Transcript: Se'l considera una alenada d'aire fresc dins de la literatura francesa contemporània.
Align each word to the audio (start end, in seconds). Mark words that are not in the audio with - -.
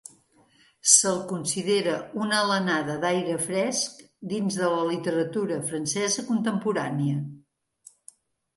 Se'l 0.93 1.19
considera 1.31 1.93
una 2.21 2.39
alenada 2.45 2.95
d'aire 3.03 3.37
fresc 3.45 4.01
dins 4.33 4.59
de 4.65 4.73
la 4.77 4.81
literatura 4.95 5.61
francesa 5.71 6.27
contemporània. 6.33 7.23